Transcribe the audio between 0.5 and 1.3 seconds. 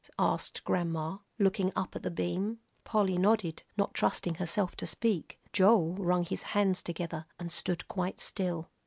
Grandma,